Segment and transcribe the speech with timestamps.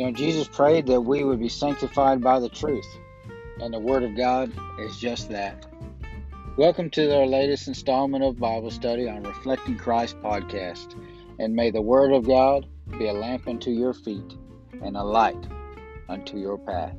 [0.00, 2.88] You know, Jesus prayed that we would be sanctified by the truth,
[3.60, 5.66] and the Word of God is just that.
[6.56, 10.98] Welcome to our latest installment of Bible study on Reflecting Christ podcast,
[11.38, 12.66] and may the Word of God
[12.98, 14.38] be a lamp unto your feet
[14.82, 15.46] and a light
[16.08, 16.96] unto your path.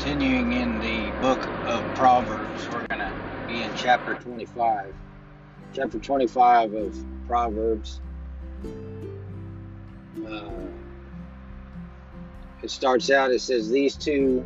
[0.00, 3.12] Continuing in the book of Proverbs, we're going to
[3.46, 4.94] be in chapter 25.
[5.74, 6.96] Chapter 25 of
[7.28, 8.00] Proverbs.
[10.26, 10.52] Uh,
[12.62, 14.42] it starts out, it says, These too,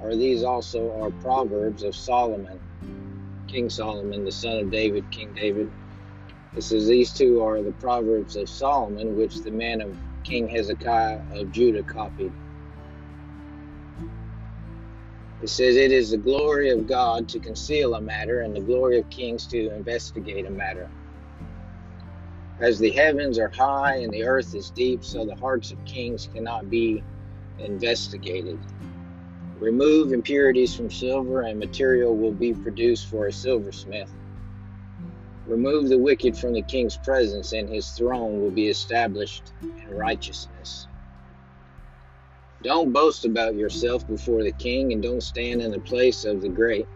[0.00, 2.58] or these also, are Proverbs of Solomon,
[3.46, 5.70] King Solomon, the son of David, King David.
[6.56, 11.20] It says, These too are the Proverbs of Solomon, which the man of King Hezekiah
[11.30, 12.32] of Judah copied.
[15.42, 18.98] It says, It is the glory of God to conceal a matter, and the glory
[18.98, 20.90] of kings to investigate a matter.
[22.60, 26.28] As the heavens are high and the earth is deep, so the hearts of kings
[26.32, 27.04] cannot be
[27.58, 28.60] investigated.
[29.58, 34.12] Remove impurities from silver, and material will be produced for a silversmith.
[35.46, 40.89] Remove the wicked from the king's presence, and his throne will be established in righteousness.
[42.62, 46.48] Don't boast about yourself before the king, and don't stand in the place of the
[46.48, 46.86] great.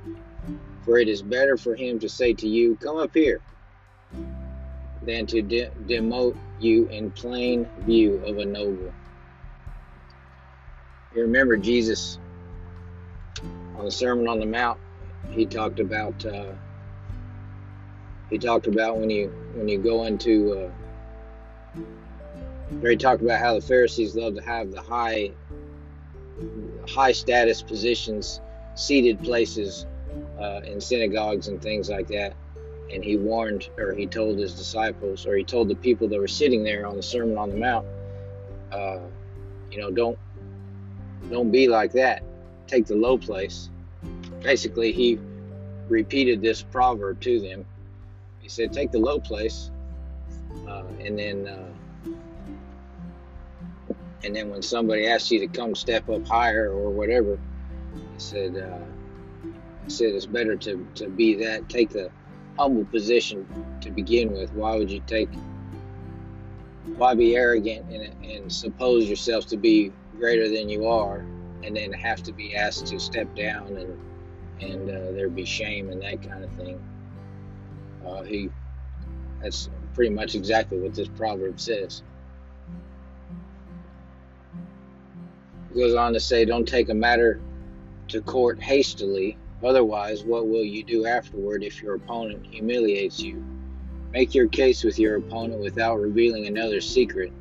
[0.85, 3.41] For it is better for him to say to you, Come up here,
[5.03, 8.93] than to de- demote you in plain view of a noble.
[11.15, 12.19] You remember Jesus
[13.77, 14.81] on the Sermon on the Mount,
[15.31, 16.53] he talked about uh,
[18.29, 20.84] he talked about when you when you go into uh,
[22.83, 25.33] he talked about how the Pharisees love to have the high
[26.89, 28.41] high status positions,
[28.75, 29.87] seated places
[30.39, 32.35] uh, in synagogues and things like that.
[32.93, 36.29] And he warned, or he told his disciples, or he told the people that were
[36.29, 37.87] sitting there on the Sermon on the Mount,
[38.73, 38.99] uh,
[39.71, 40.19] you know, don't
[41.31, 42.23] don't be like that.
[42.67, 43.71] Take the low place.
[44.43, 45.19] Basically, he
[45.89, 47.65] repeated this proverb to them.
[48.41, 49.71] He said, "Take the low place,"
[50.69, 51.75] uh, and then uh,
[54.25, 57.39] and then when somebody asks you to come step up higher or whatever,
[57.95, 58.85] I said, uh,
[59.85, 62.11] he said it's better to, to be that, take the
[62.59, 63.47] humble position
[63.83, 64.53] to begin with.
[64.55, 65.29] Why would you take,
[66.97, 71.27] why be arrogant and, and suppose yourself to be greater than you are
[71.63, 74.01] and then have to be asked to step down and,
[74.61, 76.83] and uh, there be shame and that kind of thing.
[78.07, 78.51] Uh, he,
[79.43, 82.03] that's pretty much exactly what this proverb says.
[85.75, 87.41] Goes on to say, Don't take a matter
[88.09, 89.37] to court hastily.
[89.63, 93.43] Otherwise, what will you do afterward if your opponent humiliates you?
[94.13, 97.33] Make your case with your opponent without revealing another secret.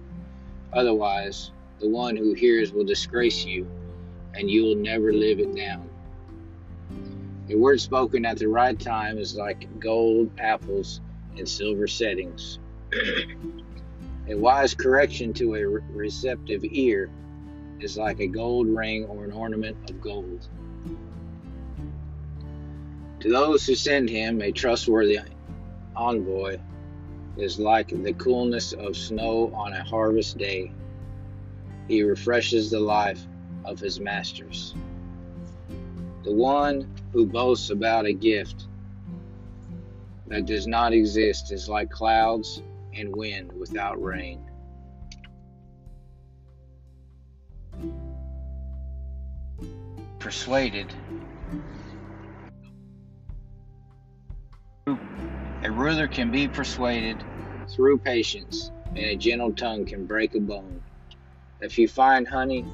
[0.72, 3.68] Otherwise, the one who hears will disgrace you,
[4.34, 5.90] and you will never live it down.
[7.50, 11.02] A word spoken at the right time is like gold apples
[11.36, 12.58] in silver settings.
[14.30, 17.10] a wise correction to a receptive ear
[17.84, 20.48] is like a gold ring or an ornament of gold.
[23.20, 25.20] To those who send him, a trustworthy
[25.96, 26.60] envoy
[27.38, 30.72] is like the coolness of snow on a harvest day.
[31.88, 33.26] He refreshes the life
[33.66, 34.74] of his masters.
[36.24, 38.68] The one who boasts about a gift
[40.28, 42.62] that does not exist is like clouds
[42.94, 44.50] and wind without rain.
[50.24, 50.88] Persuaded.
[54.88, 57.22] A ruler can be persuaded
[57.68, 60.82] through patience, and a gentle tongue can break a bone.
[61.60, 62.66] If you find honey,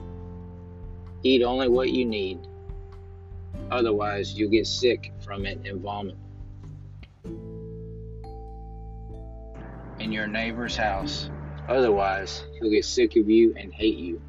[1.24, 2.38] eat only what you need.
[3.72, 6.18] Otherwise, you'll get sick from it and vomit.
[10.00, 11.32] In your neighbor's house.
[11.68, 14.22] Otherwise, he'll get sick of you and hate you.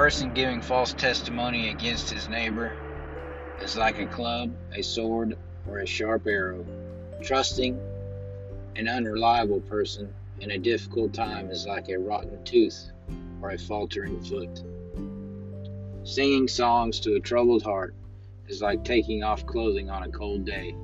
[0.00, 2.74] Person giving false testimony against his neighbor
[3.60, 5.36] is like a club, a sword,
[5.68, 6.64] or a sharp arrow.
[7.20, 7.78] Trusting
[8.76, 10.10] an unreliable person
[10.40, 12.90] in a difficult time is like a rotten tooth
[13.42, 14.62] or a faltering foot.
[16.02, 17.94] Singing songs to a troubled heart
[18.48, 20.74] is like taking off clothing on a cold day.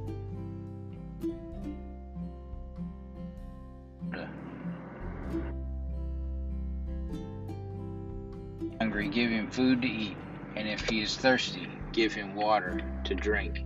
[8.97, 10.17] Hungry, give him food to eat,
[10.57, 13.65] and if he is thirsty, give him water to drink.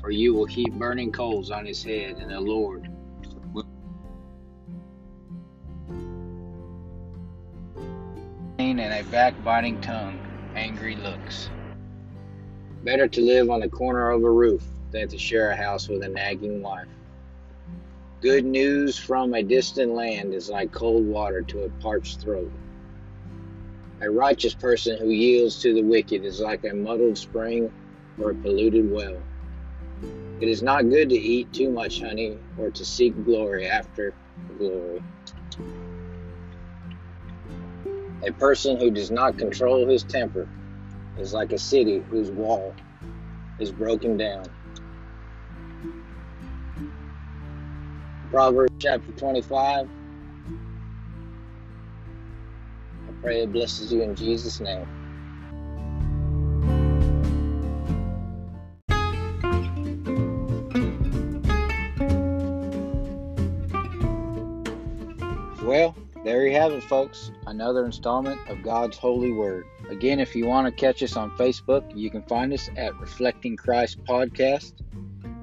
[0.00, 2.88] For you will heap burning coals on his head, and the Lord
[3.52, 3.66] will.
[8.60, 10.20] And a backbiting tongue,
[10.54, 11.50] angry looks.
[12.84, 16.04] Better to live on the corner of a roof than to share a house with
[16.04, 16.86] a nagging wife.
[18.20, 22.52] Good news from a distant land is like cold water to a parched throat.
[24.00, 27.72] A righteous person who yields to the wicked is like a muddled spring
[28.20, 29.20] or a polluted well.
[30.40, 34.14] It is not good to eat too much honey or to seek glory after
[34.56, 35.02] glory.
[38.24, 40.48] A person who does not control his temper
[41.18, 42.76] is like a city whose wall
[43.58, 44.44] is broken down.
[48.30, 49.88] Proverbs chapter 25
[53.22, 54.86] pray it blesses you in Jesus' name.
[65.62, 65.94] Well,
[66.24, 67.30] there you have it, folks.
[67.46, 69.66] Another installment of God's Holy Word.
[69.90, 73.56] Again, if you want to catch us on Facebook, you can find us at Reflecting
[73.56, 74.72] Christ Podcast.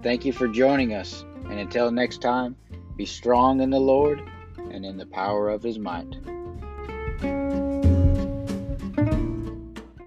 [0.02, 1.24] Thank you for joining us.
[1.50, 2.56] And until next time,
[2.96, 4.22] be strong in the Lord
[4.58, 6.16] and in the power of his might.